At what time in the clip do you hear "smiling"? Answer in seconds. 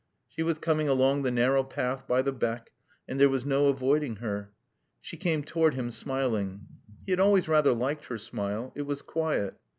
5.91-6.61